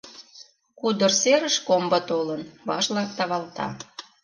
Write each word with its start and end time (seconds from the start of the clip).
Кудыр 0.79 1.11
серыш 1.21 1.55
комбо 1.67 1.99
толын, 2.09 2.41
вашла 2.67 3.03
тавалта. 3.17 3.67